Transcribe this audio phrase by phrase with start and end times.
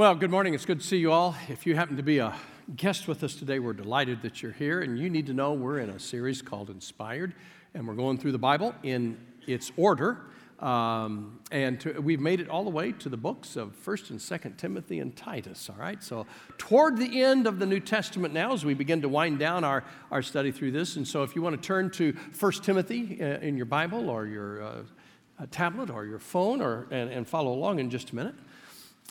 [0.00, 0.54] Well, good morning.
[0.54, 1.36] It's good to see you all.
[1.50, 2.34] If you happen to be a
[2.74, 4.80] guest with us today, we're delighted that you're here.
[4.80, 7.34] And you need to know we're in a series called Inspired,
[7.74, 10.22] and we're going through the Bible in its order.
[10.58, 14.18] Um, and to, we've made it all the way to the books of 1st and
[14.18, 16.02] 2nd Timothy and Titus, all right?
[16.02, 16.26] So,
[16.56, 19.84] toward the end of the New Testament now, as we begin to wind down our,
[20.10, 20.96] our study through this.
[20.96, 24.24] And so, if you want to turn to 1st Timothy uh, in your Bible or
[24.24, 24.82] your uh,
[25.50, 28.34] tablet or your phone or, and, and follow along in just a minute.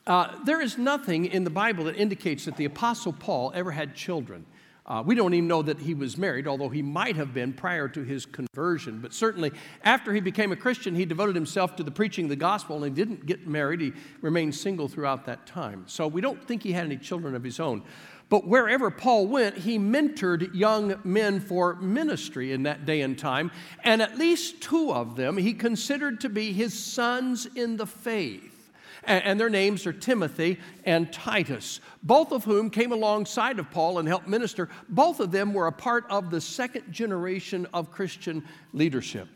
[0.07, 3.95] Uh, there is nothing in the Bible that indicates that the Apostle Paul ever had
[3.95, 4.45] children.
[4.89, 7.87] Uh, we don't even know that he was married, although he might have been prior
[7.87, 8.99] to his conversion.
[8.99, 9.51] But certainly,
[9.83, 12.85] after he became a Christian, he devoted himself to the preaching of the gospel and
[12.85, 13.81] he didn't get married.
[13.81, 15.83] He remained single throughout that time.
[15.85, 17.83] So we don't think he had any children of his own.
[18.29, 23.51] But wherever Paul went, he mentored young men for ministry in that day and time.
[23.83, 28.58] And at least two of them he considered to be his sons in the faith
[29.03, 34.07] and their names are Timothy and Titus, both of whom came alongside of Paul and
[34.07, 34.69] helped minister.
[34.87, 39.27] Both of them were a part of the second generation of Christian leadership.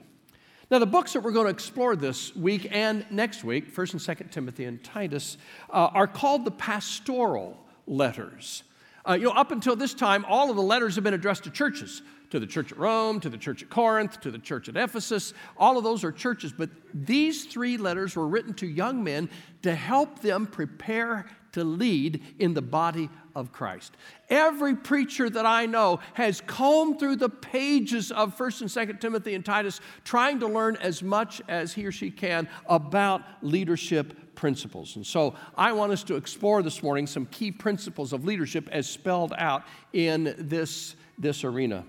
[0.71, 4.01] Now, the books that we're going to explore this week and next week, 1st and
[4.01, 5.37] 2nd Timothy and Titus,
[5.69, 8.63] uh, are called the pastoral letters.
[9.07, 11.49] Uh, you know, up until this time, all of the letters have been addressed to
[11.49, 12.01] churches
[12.33, 15.35] to the church at Rome, to the church at Corinth, to the church at Ephesus.
[15.55, 19.29] All of those are churches, but these three letters were written to young men
[19.61, 23.95] to help them prepare to lead in the body of Christ.
[24.31, 29.35] Every preacher that I know has combed through the pages of 1st and 2nd Timothy
[29.35, 34.95] and Titus trying to learn as much as he or she can about leadership principles.
[34.95, 38.89] And so I want us to explore this morning some key principles of leadership as
[38.89, 41.85] spelled out in this, this arena.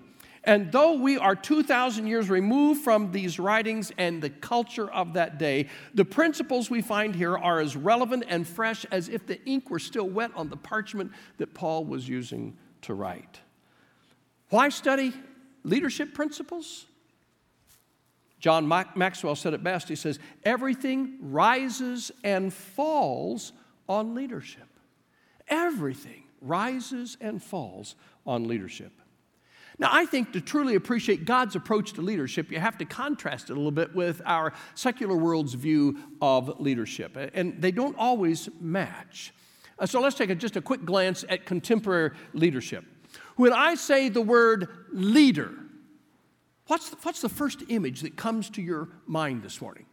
[0.47, 5.39] And though we are 2,000 years removed from these writings and the culture of that
[5.39, 9.71] day, the principles we find here are as relevant and fresh as if the ink
[9.71, 13.41] were still wet on the parchment that Paul was using to write.
[14.51, 15.15] Why study
[15.63, 16.85] leadership principles?
[18.39, 19.89] John Maxwell said it best.
[19.89, 23.55] He says, Everything rises and falls
[23.89, 24.69] on leadership.
[25.49, 27.95] Everything rises and falls
[28.27, 28.93] on leadership.
[29.79, 33.55] Now, I think to truly appreciate God's approach to leadership, you have to contrast it
[33.55, 39.33] a little bit with our secular world's view of leadership, and they don't always match.
[39.79, 42.85] Uh, so let's take a, just a quick glance at contemporary leadership.
[43.37, 45.53] When I say the word leader,
[46.69, 49.87] what's the, what's the first image that comes to your mind this morning?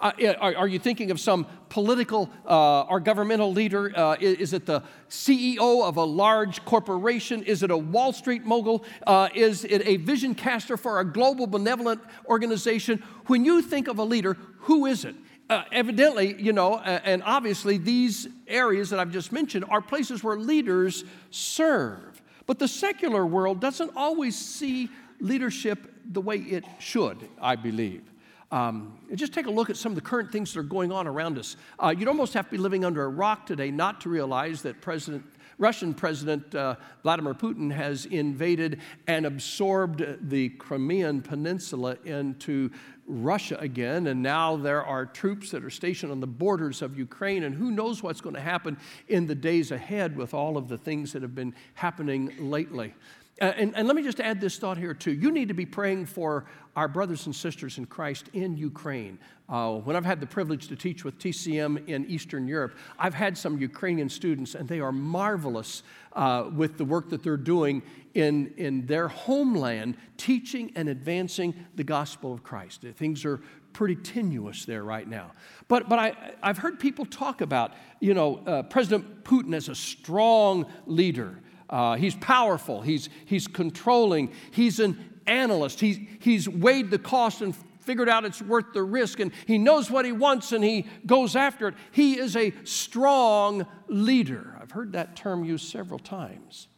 [0.00, 3.92] Uh, are, are, you thinking of some political uh, or governmental leader?
[3.96, 7.42] Uh, is, is, it the CEO of a large corporation?
[7.42, 8.84] Is it a Wall Street mogul?
[9.06, 13.02] Uh, is it a vision caster for a global benevolent organization?
[13.26, 15.16] When you think of a leader, who is it?
[15.50, 20.36] Uh, evidently, you know, and obviously, these areas that I've just mentioned are places where
[20.36, 22.22] leaders serve.
[22.46, 28.02] But the secular world doesn't always see leadership the way it should, I believe.
[28.50, 31.06] Um, just take a look at some of the current things that are going on
[31.06, 31.56] around us.
[31.78, 34.80] Uh, you'd almost have to be living under a rock today not to realize that
[34.80, 35.22] President,
[35.58, 42.70] Russian President uh, Vladimir Putin has invaded and absorbed the Crimean Peninsula into
[43.06, 47.42] Russia again, and now there are troops that are stationed on the borders of Ukraine,
[47.44, 48.76] and who knows what's going to happen
[49.08, 52.94] in the days ahead with all of the things that have been happening lately.
[53.40, 55.12] Uh, and, and, let me just add this thought here, too.
[55.12, 59.18] You need to be praying for our brothers and sisters in Christ in Ukraine.
[59.48, 63.38] Uh, when I've had the privilege to teach with TCM in Eastern Europe, I've had
[63.38, 65.84] some Ukrainian students, and they are marvelous
[66.14, 67.82] uh, with the work that they're doing
[68.14, 72.82] in, in their homeland, teaching and advancing the gospel of Christ.
[72.96, 73.40] Things are
[73.72, 75.30] pretty tenuous there right now.
[75.68, 79.74] But, but I, I've heard people talk about, you know, uh, President Putin as a
[79.74, 81.38] strong leader.
[81.70, 87.54] Uh, he's powerful, he's, he's controlling, he's an analyst, he's, he's weighed the cost and
[87.80, 91.34] figured out it's worth the risk, and he knows what he wants and he goes
[91.34, 91.74] after it.
[91.90, 94.56] He is a strong leader.
[94.60, 96.68] I've heard that term used several times.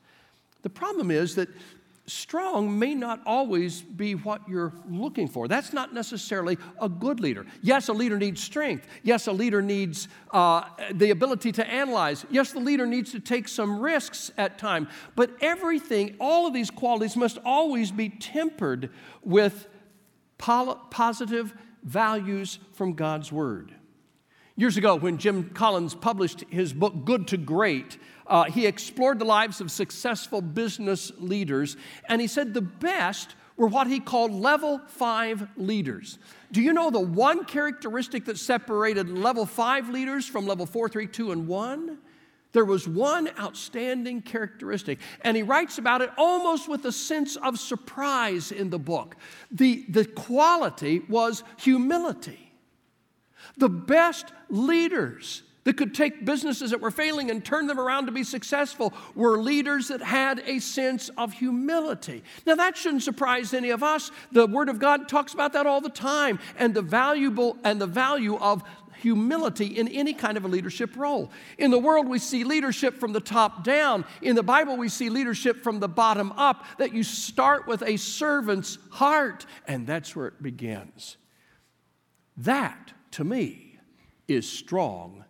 [0.63, 1.49] The problem is that
[2.11, 5.49] strong may not always be what you're looking for.
[5.49, 7.47] That's not necessarily a good leader.
[7.63, 8.87] Yes, a leader needs strength.
[9.03, 12.27] Yes, a leader needs uh, the ability to analyze.
[12.31, 14.89] Yes, the leader needs to take some risks at times.
[15.17, 18.91] But everything, all of these qualities must always be tempered
[19.23, 19.69] with
[20.39, 23.75] pol- positive values from God's Word.
[24.57, 27.97] Years ago, when Jim Collins published his book, Good to Great,
[28.31, 31.77] uh, he explored the lives of successful business leaders,
[32.09, 36.19] and he said the best were what he called level five leaders.
[36.53, 41.09] Do you know the one characteristic that separated level five leaders from level four, three,
[41.09, 41.99] two, and one?
[42.53, 47.59] There was one outstanding characteristic, and he writes about it almost with a sense of
[47.59, 49.17] surprise in the book.
[49.51, 52.53] The, the quality was humility.
[53.57, 58.13] The best leaders that could take businesses that were failing and turn them around to
[58.13, 62.23] be successful were leaders that had a sense of humility.
[62.47, 64.11] Now, that shouldn't surprise any of us.
[64.33, 67.87] The Word of God talks about that all the time and the valuable and the
[67.87, 68.63] value of
[69.01, 71.31] humility in any kind of a leadership role.
[71.59, 74.05] In the world, we see leadership from the top down.
[74.23, 77.97] In the Bible, we see leadership from the bottom up, that you start with a
[77.97, 81.17] servant's heart, and that's where it begins.
[82.37, 83.79] That, to me,
[84.29, 85.25] is strong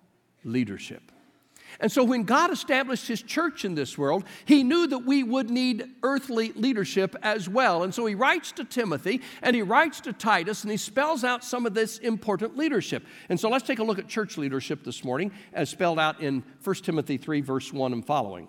[0.45, 1.11] leadership.
[1.79, 5.51] And so when God established his church in this world, he knew that we would
[5.51, 7.85] need earthly leadership as well.
[7.85, 11.45] And so he writes to Timothy and he writes to Titus and he spells out
[11.45, 13.05] some of this important leadership.
[13.29, 16.43] And so let's take a look at church leadership this morning as spelled out in
[16.65, 18.49] 1 Timothy 3, verse 1 and following.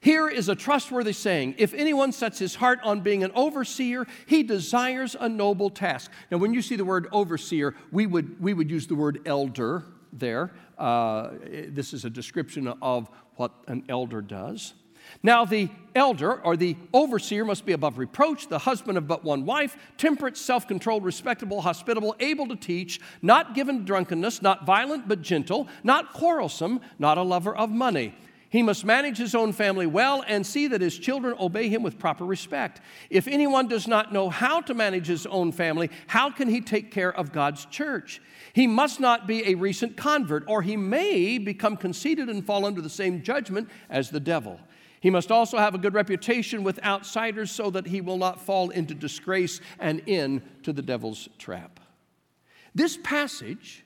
[0.00, 4.42] Here is a trustworthy saying If anyone sets his heart on being an overseer, he
[4.42, 6.10] desires a noble task.
[6.30, 9.84] Now, when you see the word overseer, we would, we would use the word elder
[10.18, 10.52] there.
[10.78, 11.30] Uh,
[11.68, 14.74] this is a description of what an elder does.
[15.22, 19.44] Now, the elder or the overseer must be above reproach, the husband of but one
[19.44, 25.08] wife, temperate, self controlled, respectable, hospitable, able to teach, not given to drunkenness, not violent
[25.08, 28.14] but gentle, not quarrelsome, not a lover of money.
[28.54, 31.98] He must manage his own family well and see that his children obey him with
[31.98, 32.80] proper respect.
[33.10, 36.92] If anyone does not know how to manage his own family, how can he take
[36.92, 38.22] care of God's church?
[38.54, 42.80] He must not be a recent convert, or he may become conceited and fall under
[42.80, 44.60] the same judgment as the devil.
[45.00, 48.70] He must also have a good reputation with outsiders so that he will not fall
[48.70, 51.80] into disgrace and into the devil's trap.
[52.76, 53.84] This passage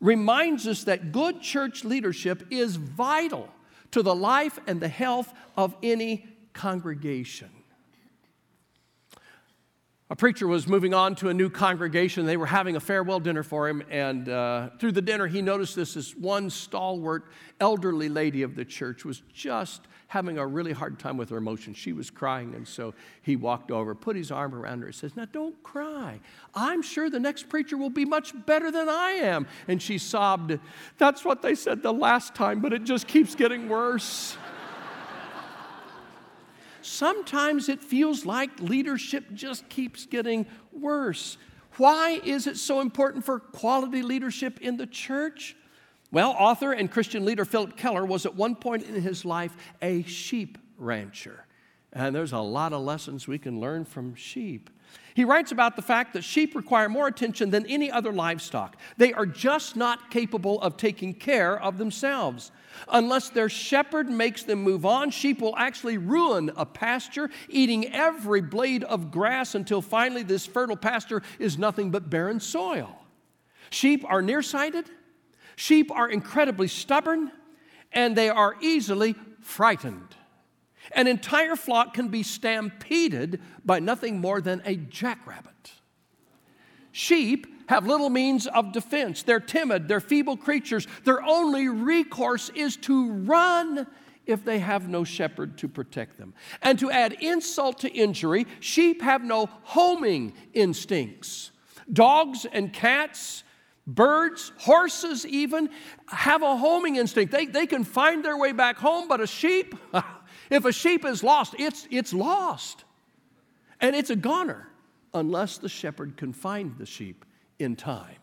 [0.00, 3.48] reminds us that good church leadership is vital
[3.90, 7.50] to the life and the health of any congregation.
[10.08, 12.26] A preacher was moving on to a new congregation.
[12.26, 15.74] They were having a farewell dinner for him, and uh, through the dinner, he noticed
[15.74, 17.24] this, this one stalwart
[17.58, 21.76] elderly lady of the church was just having a really hard time with her emotions.
[21.76, 25.16] She was crying, and so he walked over, put his arm around her, and says,
[25.16, 26.20] Now don't cry.
[26.54, 29.48] I'm sure the next preacher will be much better than I am.
[29.66, 30.56] And she sobbed,
[30.98, 34.38] That's what they said the last time, but it just keeps getting worse.
[36.86, 41.36] Sometimes it feels like leadership just keeps getting worse.
[41.78, 45.56] Why is it so important for quality leadership in the church?
[46.12, 50.04] Well, author and Christian leader Phillip Keller was at one point in his life a
[50.04, 51.44] sheep rancher.
[51.92, 54.70] And there's a lot of lessons we can learn from sheep.
[55.14, 58.76] He writes about the fact that sheep require more attention than any other livestock.
[58.98, 62.52] They are just not capable of taking care of themselves.
[62.88, 68.42] Unless their shepherd makes them move on, sheep will actually ruin a pasture, eating every
[68.42, 72.94] blade of grass until finally this fertile pasture is nothing but barren soil.
[73.70, 74.90] Sheep are nearsighted,
[75.56, 77.32] sheep are incredibly stubborn,
[77.90, 80.14] and they are easily frightened.
[80.92, 85.72] An entire flock can be stampeded by nothing more than a jackrabbit.
[86.92, 89.22] Sheep have little means of defense.
[89.22, 90.86] They're timid, they're feeble creatures.
[91.04, 93.86] Their only recourse is to run
[94.26, 96.34] if they have no shepherd to protect them.
[96.62, 101.52] And to add insult to injury, sheep have no homing instincts.
[101.92, 103.44] Dogs and cats,
[103.86, 105.70] birds, horses, even
[106.08, 107.32] have a homing instinct.
[107.32, 109.74] They, they can find their way back home, but a sheep,
[110.50, 112.84] If a sheep is lost, it's, it's lost.
[113.80, 114.68] And it's a goner
[115.12, 117.24] unless the shepherd can find the sheep
[117.58, 118.16] in time.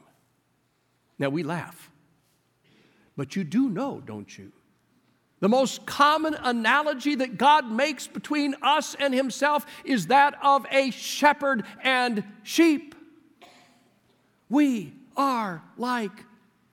[1.20, 1.92] Now we laugh,
[3.16, 4.52] but you do know, don't you?
[5.40, 10.92] The most common analogy that God makes between us and Himself is that of a
[10.92, 12.96] shepherd and sheep.
[14.50, 16.12] We are like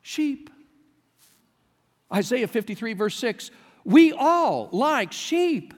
[0.03, 0.51] sheep.
[2.13, 3.51] Isaiah 53, verse 6
[3.91, 5.75] we all, like sheep,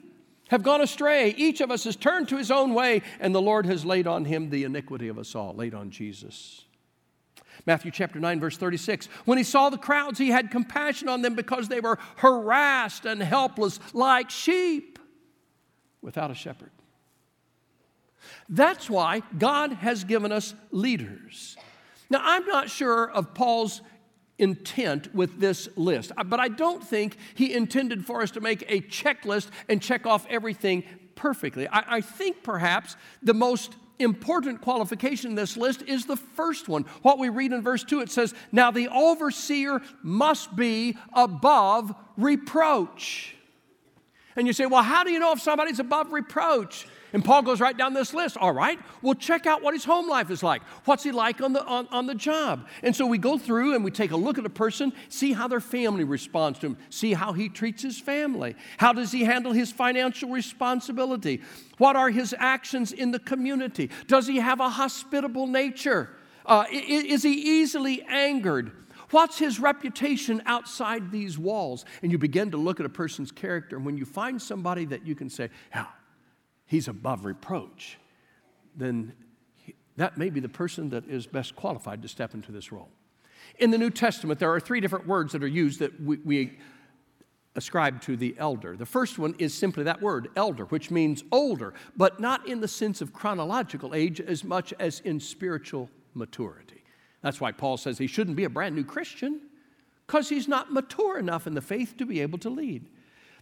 [0.49, 1.31] have gone astray.
[1.31, 4.25] Each of us has turned to his own way, and the Lord has laid on
[4.25, 6.65] him the iniquity of us all, laid on Jesus.
[7.65, 9.07] Matthew chapter 9, verse 36.
[9.25, 13.21] When he saw the crowds, he had compassion on them because they were harassed and
[13.21, 14.99] helpless like sheep
[16.01, 16.71] without a shepherd.
[18.49, 21.57] That's why God has given us leaders.
[22.09, 23.81] Now, I'm not sure of Paul's
[24.43, 26.11] intent with this list.
[26.17, 30.05] Uh, but I don't think he intended for us to make a checklist and check
[30.05, 30.83] off everything
[31.15, 31.67] perfectly.
[31.67, 36.83] I, I think perhaps the most important qualification in this list is the first one.
[37.03, 43.35] What we read in verse 2 it says, Now the overseer must be above reproach.
[44.35, 46.85] And you say, Well, how do you know if somebody's above reproach?
[47.13, 48.37] And Paul goes right down this list.
[48.37, 50.63] All right, well, check out what his home life is like.
[50.85, 52.67] What's he like on the, on, on the job?
[52.81, 55.47] And so we go through and we take a look at a person, see how
[55.47, 58.55] their family responds to him, see how he treats his family.
[58.77, 61.41] How does he handle his financial responsibility?
[61.77, 63.91] What are his actions in the community?
[64.07, 66.09] Does he have a hospitable nature?
[66.45, 68.71] Uh, is he easily angered?
[69.11, 71.85] What's his reputation outside these walls?
[72.01, 73.75] And you begin to look at a person's character.
[73.75, 75.85] And when you find somebody that you can say, yeah,
[76.65, 77.97] he's above reproach,
[78.75, 79.13] then
[79.55, 82.89] he, that may be the person that is best qualified to step into this role.
[83.59, 86.57] In the New Testament, there are three different words that are used that we, we
[87.55, 88.75] ascribe to the elder.
[88.75, 92.67] The first one is simply that word, elder, which means older, but not in the
[92.67, 96.83] sense of chronological age as much as in spiritual maturity.
[97.21, 99.41] That's why Paul says he shouldn't be a brand new Christian
[100.07, 102.89] because he's not mature enough in the faith to be able to lead.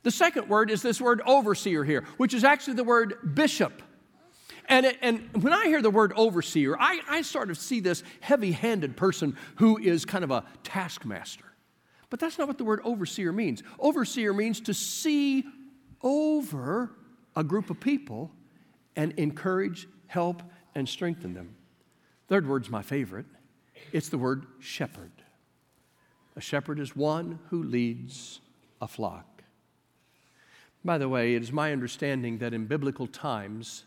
[0.03, 3.81] The second word is this word overseer here, which is actually the word bishop.
[4.67, 8.03] And, it, and when I hear the word overseer, I, I sort of see this
[8.19, 11.45] heavy handed person who is kind of a taskmaster.
[12.09, 13.63] But that's not what the word overseer means.
[13.79, 15.45] Overseer means to see
[16.01, 16.91] over
[17.35, 18.31] a group of people
[18.95, 20.43] and encourage, help,
[20.75, 21.55] and strengthen them.
[22.27, 23.25] Third word's my favorite
[23.91, 25.11] it's the word shepherd.
[26.35, 28.39] A shepherd is one who leads
[28.81, 29.30] a flock.
[30.83, 33.85] By the way, it is my understanding that in biblical times,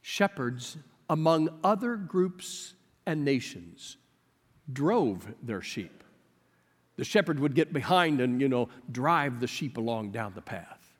[0.00, 0.76] shepherds,
[1.08, 2.74] among other groups
[3.06, 3.96] and nations,
[4.72, 6.02] drove their sheep.
[6.96, 10.98] The shepherd would get behind and, you know, drive the sheep along down the path.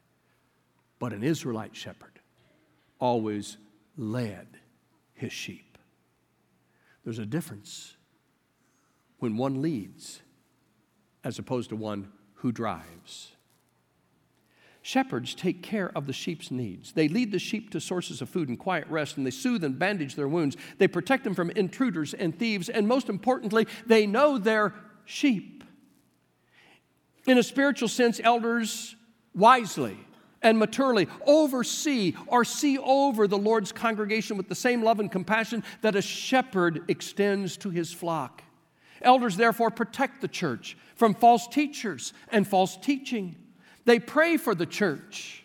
[0.99, 2.21] But an Israelite shepherd
[2.99, 3.57] always
[3.97, 4.47] led
[5.15, 5.77] his sheep.
[7.05, 7.97] There's a difference
[9.19, 10.21] when one leads
[11.25, 13.33] as opposed to one who drives.
[14.83, 16.93] Shepherds take care of the sheep's needs.
[16.93, 19.79] They lead the sheep to sources of food and quiet rest, and they soothe and
[19.79, 20.57] bandage their wounds.
[20.79, 24.73] They protect them from intruders and thieves, and most importantly, they know their
[25.05, 25.65] sheep.
[27.27, 28.97] In a spiritual sense, elders
[29.35, 29.99] wisely
[30.43, 35.63] and maturely oversee or see over the Lord's congregation with the same love and compassion
[35.83, 38.43] that a shepherd extends to his flock.
[39.03, 43.37] Elders, therefore, protect the church from false teachers and false teaching.
[43.91, 45.43] They pray for the church.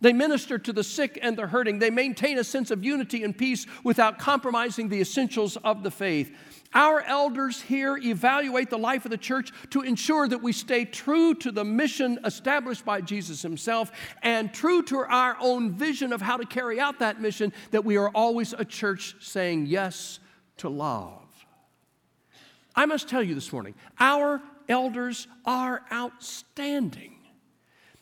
[0.00, 1.80] They minister to the sick and the hurting.
[1.80, 6.32] They maintain a sense of unity and peace without compromising the essentials of the faith.
[6.72, 11.34] Our elders here evaluate the life of the church to ensure that we stay true
[11.40, 13.90] to the mission established by Jesus himself
[14.22, 17.96] and true to our own vision of how to carry out that mission, that we
[17.96, 20.20] are always a church saying yes
[20.58, 21.26] to love.
[22.76, 27.17] I must tell you this morning, our elders are outstanding.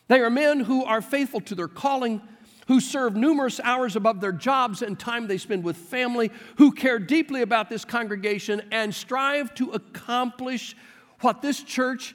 [0.08, 2.20] They are men who are faithful to their calling,
[2.68, 6.98] who serve numerous hours above their jobs and time they spend with family, who care
[6.98, 10.76] deeply about this congregation and strive to accomplish
[11.20, 12.14] what this church,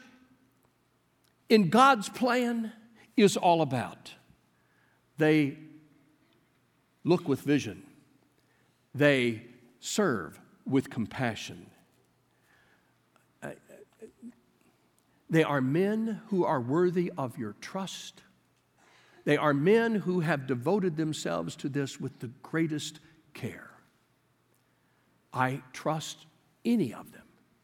[1.49, 2.71] in God's plan,
[3.17, 4.13] is all about.
[5.17, 5.57] They
[7.03, 7.83] look with vision,
[8.93, 9.43] they
[9.79, 11.70] serve with compassion.
[15.31, 18.21] They are men who are worthy of your trust.
[19.23, 22.99] They are men who have devoted themselves to this with the greatest
[23.33, 23.71] care.
[25.33, 26.25] I trust
[26.65, 27.23] any of them,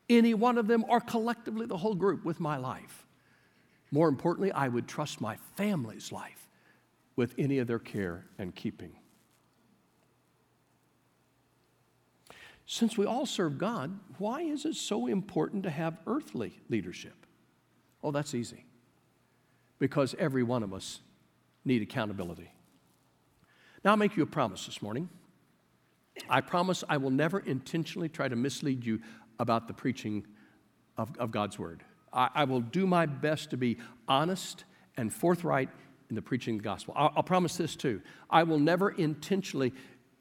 [0.10, 3.06] any one of them, or collectively the whole group with my life.
[3.92, 6.48] More importantly, I would trust my family's life
[7.18, 8.94] with any of their care and keeping.
[12.66, 17.27] Since we all serve God, why is it so important to have earthly leadership?
[18.04, 18.66] Oh, that's easy.
[19.80, 21.00] Because every one of us
[21.66, 22.52] need accountability.
[23.84, 25.10] Now, I'll make you a promise this morning.
[26.30, 29.00] I promise I will never intentionally try to mislead you
[29.40, 30.26] about the preaching
[30.98, 31.84] of, of God's word.
[32.12, 33.78] I, I, will do my best to be
[34.08, 34.64] honest
[34.96, 35.70] and forthright
[36.10, 36.94] in the preaching of the gospel.
[36.98, 38.02] I'll, I'll promise this too.
[38.30, 39.74] I will never intentionally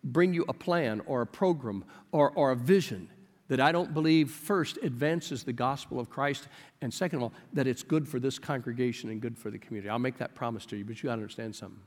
[0.04, 3.08] bring you a plan or a program or, or a vision
[3.48, 6.48] that I don't believe first advances the gospel of Christ,
[6.80, 9.88] and second of all, that it's good for this congregation and good for the community.
[9.88, 11.80] I'll make that promise to you, but you gotta understand something.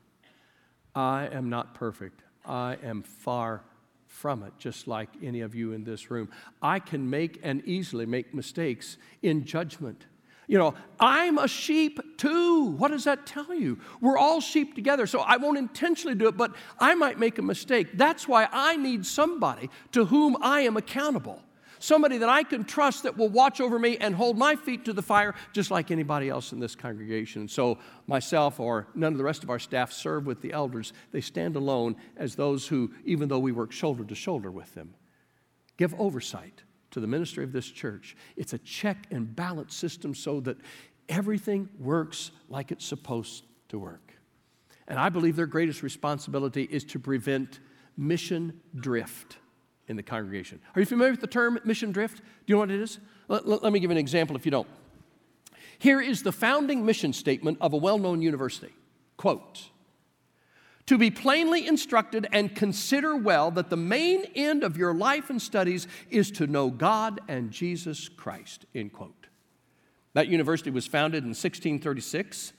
[0.94, 2.22] I am not perfect.
[2.44, 3.62] I am far
[4.06, 6.28] from it, just like any of you in this room.
[6.60, 10.06] I can make and easily make mistakes in judgment.
[10.48, 12.72] You know, I'm a sheep too.
[12.72, 13.78] What does that tell you?
[14.00, 15.06] We're all sheep together.
[15.06, 17.90] So I won't intentionally do it, but I might make a mistake.
[17.94, 21.40] That's why I need somebody to whom I am accountable.
[21.82, 24.92] Somebody that I can trust that will watch over me and hold my feet to
[24.92, 27.48] the fire just like anybody else in this congregation.
[27.48, 30.92] so myself or none of the rest of our staff serve with the elders.
[31.10, 34.94] They stand alone as those who, even though we work shoulder to shoulder with them,
[35.78, 38.14] give oversight to the ministry of this church.
[38.36, 40.58] It's a check and balance system so that
[41.08, 44.12] everything works like it's supposed to work.
[44.86, 47.60] And I believe their greatest responsibility is to prevent
[47.96, 49.38] mission drift
[49.90, 50.60] in the congregation.
[50.74, 52.18] Are you familiar with the term mission drift?
[52.18, 53.00] Do you know what it is?
[53.28, 54.68] Let, let, let me give an example if you don't.
[55.78, 58.72] Here is the founding mission statement of a well known university.
[59.16, 59.68] Quote,
[60.86, 65.40] to be plainly instructed and consider well that the main end of your life and
[65.40, 69.26] studies is to know God and Jesus Christ, end quote.
[70.14, 72.52] That university was founded in 1636.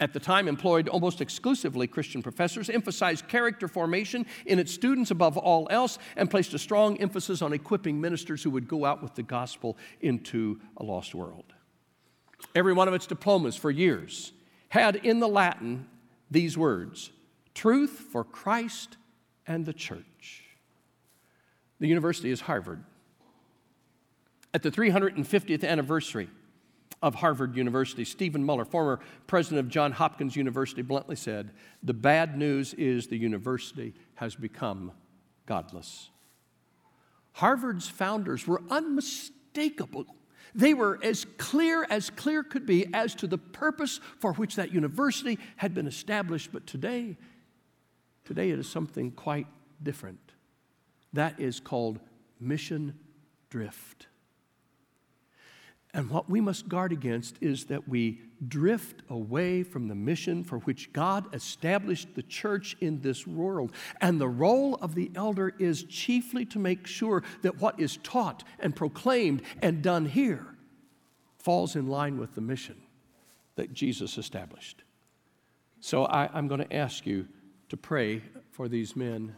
[0.00, 5.36] At the time, employed almost exclusively Christian professors, emphasized character formation in its students above
[5.36, 9.14] all else, and placed a strong emphasis on equipping ministers who would go out with
[9.14, 11.52] the gospel into a lost world.
[12.54, 14.32] Every one of its diplomas for years
[14.70, 15.86] had in the Latin
[16.30, 17.10] these words
[17.52, 18.96] truth for Christ
[19.46, 20.44] and the church.
[21.78, 22.84] The university is Harvard.
[24.54, 26.30] At the 350th anniversary
[27.02, 31.50] of Harvard University, Steven Muller, former president of Johns Hopkins University, bluntly said,
[31.82, 34.92] The bad news is the university has become
[35.46, 36.10] godless.
[37.32, 40.04] Harvard's founders were unmistakable.
[40.54, 44.72] They were as clear as clear could be as to the purpose for which that
[44.72, 47.16] university had been established, but today
[48.30, 49.48] Today it is something quite
[49.82, 50.20] different.
[51.12, 51.98] That is called
[52.38, 52.96] mission
[53.48, 54.06] drift.
[55.92, 60.58] And what we must guard against is that we drift away from the mission for
[60.60, 63.72] which God established the church in this world.
[64.00, 68.44] And the role of the elder is chiefly to make sure that what is taught
[68.60, 70.46] and proclaimed and done here
[71.38, 72.76] falls in line with the mission
[73.56, 74.84] that Jesus established.
[75.80, 77.26] So I, am going to ask you
[77.70, 79.34] to pray for these men.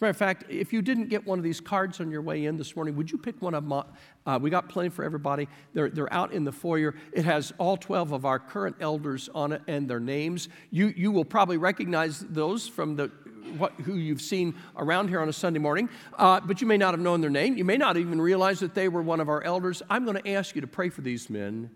[0.00, 2.22] As a matter of fact, if you didn't get one of these cards on your
[2.22, 3.96] way in this morning, would you pick one of them up?
[4.24, 5.46] Uh, we got plenty for everybody.
[5.74, 6.94] They're, they're out in the foyer.
[7.12, 10.48] It has all 12 of our current elders on it and their names.
[10.70, 13.10] You, you will probably recognize those from the
[13.58, 16.94] what, who you've seen around here on a Sunday morning, uh, but you may not
[16.94, 17.58] have known their name.
[17.58, 19.82] You may not even realize that they were one of our elders.
[19.90, 21.68] I'm going to ask you to pray for these men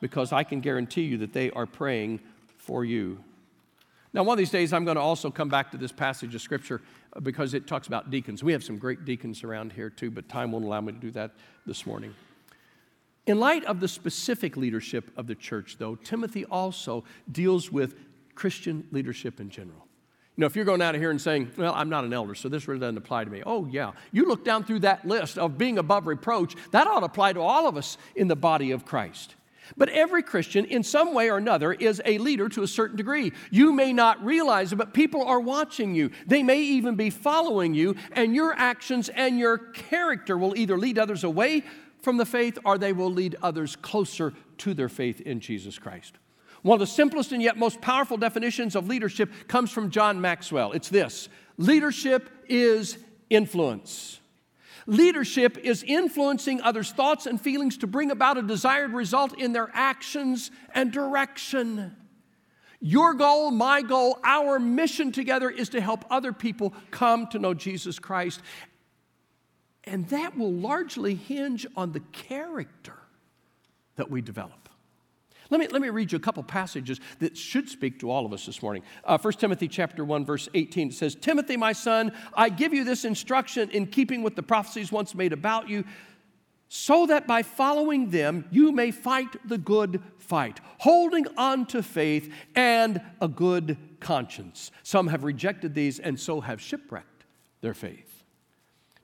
[0.00, 2.18] because I can guarantee you that they are praying
[2.56, 3.22] for you.
[4.14, 6.42] Now, one of these days, I'm going to also come back to this passage of
[6.42, 6.82] Scripture
[7.14, 8.44] uh, because it talks about deacons.
[8.44, 11.10] We have some great deacons around here too, but time won't allow me to do
[11.12, 11.32] that
[11.66, 12.14] this morning.
[13.26, 17.94] In light of the specific leadership of the church, though, Timothy also deals with
[18.34, 19.86] Christian leadership in general.
[20.36, 22.34] You know, if you're going out of here and saying, Well, I'm not an elder,
[22.34, 23.42] so this really doesn't apply to me.
[23.44, 23.92] Oh, yeah.
[24.12, 27.40] You look down through that list of being above reproach, that ought to apply to
[27.40, 29.36] all of us in the body of Christ.
[29.76, 33.32] But every Christian, in some way or another, is a leader to a certain degree.
[33.50, 36.10] You may not realize it, but people are watching you.
[36.26, 40.98] They may even be following you, and your actions and your character will either lead
[40.98, 41.64] others away
[42.02, 46.18] from the faith or they will lead others closer to their faith in Jesus Christ.
[46.62, 50.72] One of the simplest and yet most powerful definitions of leadership comes from John Maxwell.
[50.72, 52.98] It's this leadership is
[53.30, 54.20] influence.
[54.86, 59.70] Leadership is influencing others' thoughts and feelings to bring about a desired result in their
[59.72, 61.96] actions and direction.
[62.80, 67.54] Your goal, my goal, our mission together is to help other people come to know
[67.54, 68.40] Jesus Christ.
[69.84, 72.98] And that will largely hinge on the character
[73.96, 74.61] that we develop.
[75.52, 78.32] Let me, let me read you a couple passages that should speak to all of
[78.32, 78.82] us this morning.
[79.04, 82.84] Uh, 1 Timothy chapter 1, verse 18 it says, Timothy, my son, I give you
[82.84, 85.84] this instruction in keeping with the prophecies once made about you,
[86.68, 92.32] so that by following them you may fight the good fight, holding on to faith
[92.54, 94.70] and a good conscience.
[94.82, 97.26] Some have rejected these and so have shipwrecked
[97.60, 98.24] their faith.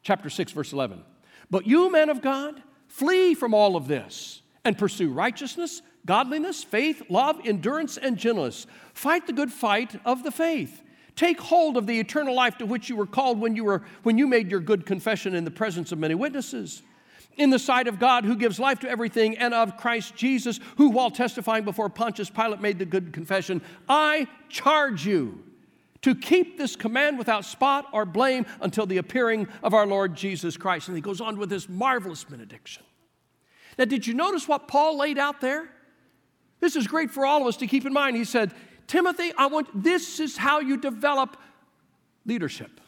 [0.02, 1.02] Chapter 6, verse 11.
[1.50, 7.02] But you, men of God, flee from all of this and pursue righteousness godliness, faith,
[7.08, 8.66] love, endurance, and gentleness.
[8.94, 10.82] Fight the good fight of the faith.
[11.16, 14.18] Take hold of the eternal life to which you were called when you, were, when
[14.18, 16.82] you made your good confession in the presence of many witnesses.
[17.36, 20.90] In the sight of God, who gives life to everything, and of Christ Jesus, who,
[20.90, 25.42] while testifying before Pontius Pilate, made the good confession I charge you
[26.02, 30.56] to keep this command without spot or blame until the appearing of our Lord Jesus
[30.56, 30.88] Christ.
[30.88, 32.84] And he goes on with this marvelous benediction.
[33.76, 35.68] Now, did you notice what Paul laid out there?
[36.60, 38.16] This is great for all of us to keep in mind.
[38.16, 38.52] He said,
[38.86, 41.36] Timothy, I want this is how you develop
[42.24, 42.80] leadership.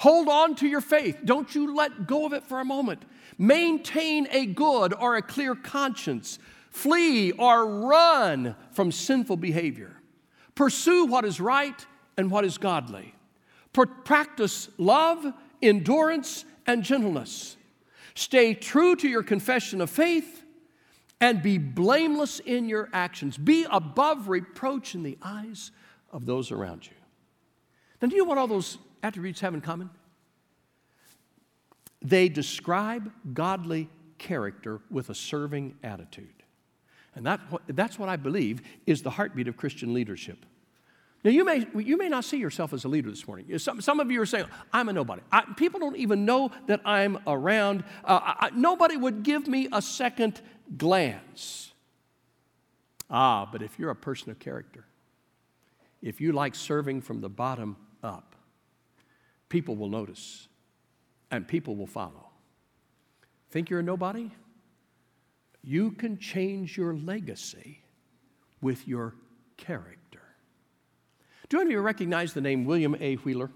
[0.00, 1.20] Hold on to your faith.
[1.24, 3.02] Don't you let go of it for a moment.
[3.38, 6.38] Maintain a good or a clear conscience.
[6.70, 9.96] Flee or run from sinful behavior.
[10.54, 11.86] Pursue what is right
[12.18, 13.14] and what is godly.
[13.72, 17.56] Practice love, endurance, and gentleness.
[18.14, 20.42] Stay true to your confession of faith
[21.20, 23.38] and be blameless in your actions.
[23.38, 25.70] Be above reproach in the eyes
[26.12, 26.92] of those around you.
[28.00, 29.90] Now, do you know what all those attributes have in common?
[32.02, 36.28] They describe godly character with a serving attitude.
[37.14, 40.44] And that, that's what I believe is the heartbeat of Christian leadership.
[41.26, 43.58] Now, you may, you may not see yourself as a leader this morning.
[43.58, 45.22] Some, some of you are saying, I'm a nobody.
[45.32, 47.82] I, people don't even know that I'm around.
[48.04, 50.40] Uh, I, nobody would give me a second
[50.76, 51.72] glance.
[53.10, 54.84] Ah, but if you're a person of character,
[56.00, 58.36] if you like serving from the bottom up,
[59.48, 60.46] people will notice
[61.32, 62.28] and people will follow.
[63.50, 64.30] Think you're a nobody?
[65.64, 67.82] You can change your legacy
[68.60, 69.16] with your
[69.56, 70.05] character.
[71.48, 73.16] Do any of you recognize the name William A.
[73.16, 73.50] Wheeler?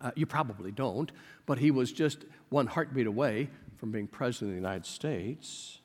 [0.00, 1.10] Uh, you probably don't,
[1.44, 5.80] but he was just one heartbeat away from being president of the United States.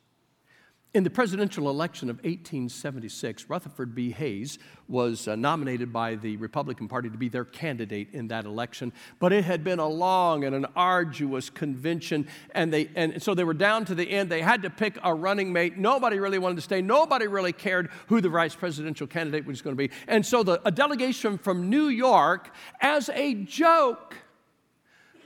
[0.93, 4.11] In the presidential election of 1876, Rutherford B.
[4.11, 8.93] Hayes was uh, nominated by the Republican Party to be their candidate in that election.
[9.17, 13.43] But it had been a long and an arduous convention, and, they, and so they
[13.43, 14.29] were down to the end.
[14.29, 15.79] They had to pick a running mate.
[15.79, 16.79] Nobody really wanted to stay.
[16.79, 19.89] Nobody really cared who the vice presidential candidate was going to be.
[20.07, 24.15] And so the, a delegation from New York, as a joke,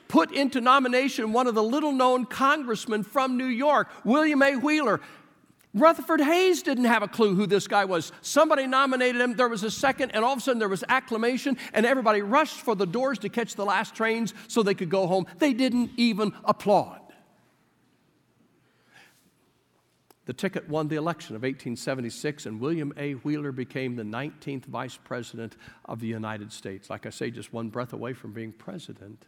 [0.08, 4.56] put into nomination one of the little known congressmen from New York, William A.
[4.56, 5.01] Wheeler.
[5.79, 8.11] Rutherford Hayes didn't have a clue who this guy was.
[8.21, 11.57] Somebody nominated him, there was a second, and all of a sudden there was acclamation,
[11.73, 15.07] and everybody rushed for the doors to catch the last trains so they could go
[15.07, 15.25] home.
[15.39, 17.01] They didn't even applaud.
[20.27, 23.13] The ticket won the election of 1876, and William A.
[23.13, 26.89] Wheeler became the 19th Vice President of the United States.
[26.89, 29.25] Like I say, just one breath away from being president.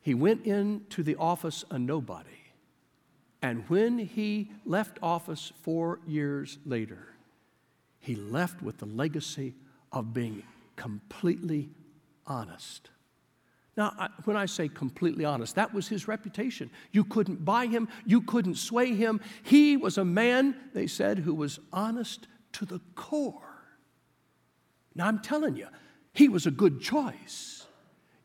[0.00, 2.37] He went into the office a nobody.
[3.40, 7.14] And when he left office four years later,
[8.00, 9.54] he left with the legacy
[9.92, 10.42] of being
[10.76, 11.70] completely
[12.26, 12.90] honest.
[13.76, 16.68] Now, I, when I say completely honest, that was his reputation.
[16.90, 19.20] You couldn't buy him, you couldn't sway him.
[19.44, 23.64] He was a man, they said, who was honest to the core.
[24.96, 25.68] Now, I'm telling you,
[26.12, 27.57] he was a good choice.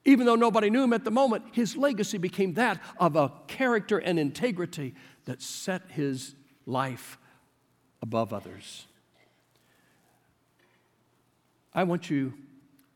[0.06, 3.98] Even though nobody knew him at the moment, his legacy became that of a character
[3.98, 6.36] and integrity that set his
[6.66, 7.18] life
[8.02, 8.86] above others.
[11.74, 12.34] I want you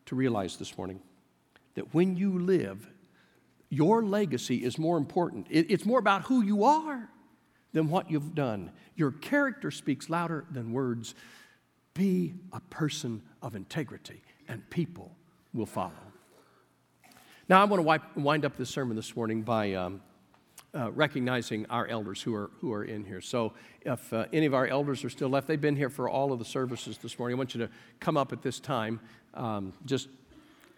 [0.06, 1.00] to realize this morning
[1.74, 2.88] that when you live,
[3.70, 5.46] your legacy is more important.
[5.50, 7.08] It's more about who you are
[7.72, 8.70] than what you've done.
[8.96, 11.14] Your character speaks louder than words.
[11.94, 15.16] Be a person of integrity, and people
[15.52, 15.92] will follow.
[17.50, 17.82] Now, I want
[18.14, 20.02] to wind up this sermon this morning by um,
[20.74, 23.22] uh, recognizing our elders who are, who are in here.
[23.22, 26.30] So, if uh, any of our elders are still left, they've been here for all
[26.30, 27.36] of the services this morning.
[27.36, 29.00] I want you to come up at this time.
[29.32, 30.08] Um, just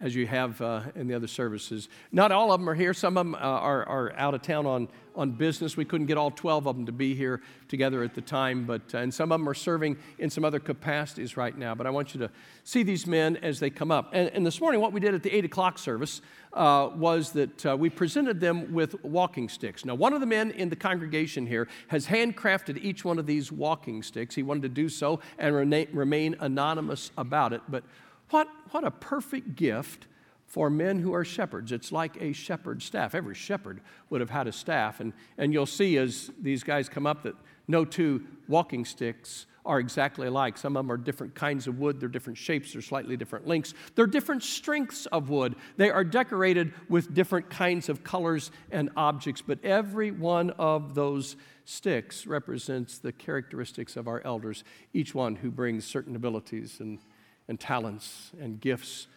[0.01, 1.87] as you have uh, in the other services.
[2.11, 2.93] Not all of them are here.
[2.93, 5.77] Some of them uh, are, are out of town on, on business.
[5.77, 8.81] We couldn't get all 12 of them to be here together at the time, but,
[8.95, 11.75] uh, and some of them are serving in some other capacities right now.
[11.75, 12.31] But I want you to
[12.63, 14.09] see these men as they come up.
[14.11, 16.21] And, and this morning, what we did at the 8 o'clock service
[16.53, 19.85] uh, was that uh, we presented them with walking sticks.
[19.85, 23.51] Now, one of the men in the congregation here has handcrafted each one of these
[23.51, 24.33] walking sticks.
[24.33, 27.61] He wanted to do so and remain anonymous about it.
[27.69, 27.83] But
[28.31, 30.07] what, what a perfect gift
[30.51, 31.71] for men who are shepherds.
[31.71, 33.15] It's like a shepherd's staff.
[33.15, 34.99] Every shepherd would have had a staff.
[34.99, 37.35] And, and you'll see as these guys come up that
[37.69, 40.57] no two walking sticks are exactly alike.
[40.57, 43.73] Some of them are different kinds of wood, they're different shapes, they're slightly different lengths.
[43.95, 45.55] They're different strengths of wood.
[45.77, 51.35] They are decorated with different kinds of colors and objects, but every one of those
[51.63, 54.63] sticks represents the characteristics of our elders,
[54.93, 56.99] each one who brings certain abilities and
[57.47, 59.07] and talents and gifts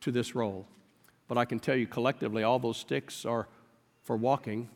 [0.00, 0.66] to this role.
[1.28, 3.48] But I can tell you collectively, all those sticks are
[4.02, 4.70] for walking,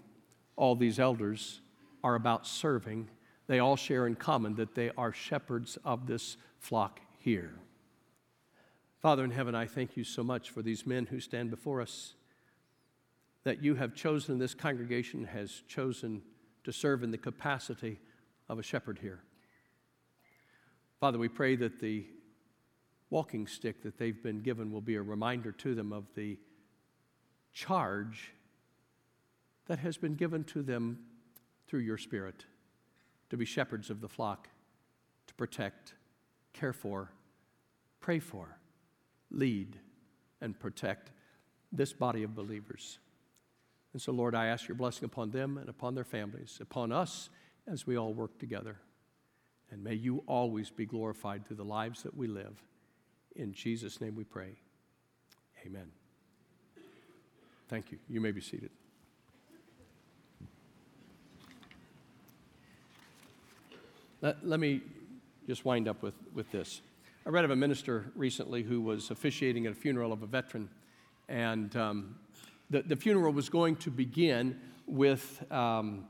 [0.57, 1.61] all these elders
[2.05, 3.09] are about serving.
[3.47, 7.55] They all share in common that they are shepherds of this flock here.
[9.01, 12.15] Father in heaven, I thank you so much for these men who stand before us,
[13.45, 16.23] that you have chosen, this congregation has chosen
[16.63, 17.99] to serve in the capacity
[18.49, 19.23] of a shepherd here.
[21.01, 22.07] Father, we pray that the
[23.13, 26.39] walking stick that they've been given will be a reminder to them of the
[27.53, 28.33] charge
[29.67, 30.99] that has been given to them
[31.67, 32.47] through your Spirit
[33.29, 34.49] to be shepherds of the flock,
[35.27, 35.93] to protect,
[36.55, 37.11] care for,
[38.01, 38.57] pray for,
[39.31, 39.79] lead,
[40.41, 41.13] and protect
[41.71, 42.99] this body of believers.
[43.93, 47.29] And so, Lord, I ask your blessing upon them and upon their families, upon us
[47.67, 48.79] as we all work together.
[49.71, 52.63] And may you always be glorified through the lives that we live.
[53.37, 54.57] In Jesus' name we pray.
[55.67, 55.91] Amen.
[57.69, 57.99] Thank you.
[58.09, 58.71] You may be seated.
[64.21, 64.83] Let, let me
[65.47, 66.81] just wind up with, with this.
[67.27, 70.69] I read of a minister recently who was officiating at a funeral of a veteran,
[71.29, 72.17] and um,
[72.71, 76.05] the, the funeral was going to begin with, um,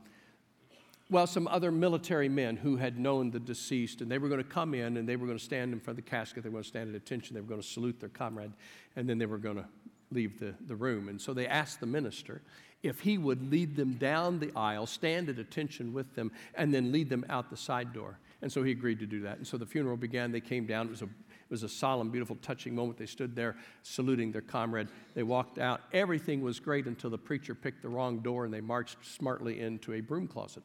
[1.09, 4.49] well, some other military men who had known the deceased, and they were going to
[4.49, 6.43] come in and they were going to stand in front of the casket.
[6.43, 7.35] They were going to stand at attention.
[7.35, 8.51] They were going to salute their comrade,
[8.95, 9.65] and then they were going to
[10.11, 11.09] leave the, the room.
[11.09, 12.41] And so they asked the minister
[12.83, 16.91] if he would lead them down the aisle, stand at attention with them, and then
[16.91, 18.19] lead them out the side door.
[18.41, 19.37] And so he agreed to do that.
[19.37, 20.33] And so the funeral began.
[20.33, 20.87] They came down.
[20.87, 22.97] It was a, it was a solemn, beautiful, touching moment.
[22.97, 24.89] They stood there saluting their comrade.
[25.15, 25.81] They walked out.
[25.93, 29.93] Everything was great until the preacher picked the wrong door and they marched smartly into
[29.93, 30.63] a broom closet.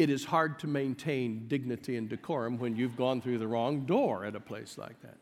[0.00, 4.24] It is hard to maintain dignity and decorum when you've gone through the wrong door
[4.24, 5.18] at a place like that.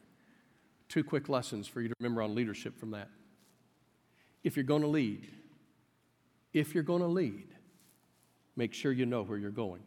[0.88, 3.08] Two quick lessons for you to remember on leadership from that.
[4.44, 5.26] If you're going to lead,
[6.52, 7.48] if you're going to lead,
[8.54, 9.82] make sure you know where you're going.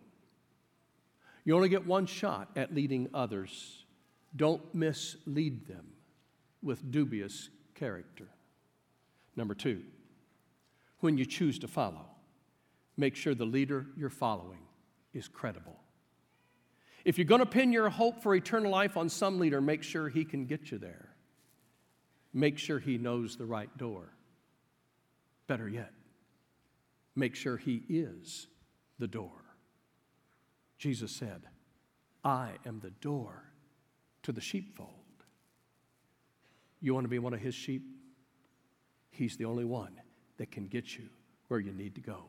[1.46, 3.86] You only get one shot at leading others.
[4.36, 5.86] Don't mislead them
[6.62, 8.28] with dubious character.
[9.38, 9.84] Number two,
[11.00, 12.08] when you choose to follow,
[12.98, 14.60] make sure the leader you're following
[15.14, 15.80] is credible.
[17.04, 20.10] If you're going to pin your hope for eternal life on some leader, make sure
[20.10, 21.10] he can get you there.
[22.34, 24.14] Make sure he knows the right door.
[25.48, 25.92] Better yet,
[27.16, 28.48] make sure he is
[29.00, 29.32] the door.
[30.78, 31.42] Jesus said,
[32.24, 33.44] I am the door
[34.24, 34.90] to the sheepfold.
[36.80, 37.84] You want to be one of his sheep?
[39.10, 40.00] He's the only one
[40.38, 41.10] that can get you
[41.48, 42.26] where you need to go.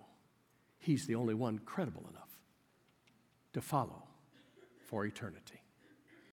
[0.78, 2.31] He's the only one credible enough
[3.52, 4.02] to follow
[4.80, 5.61] for eternity.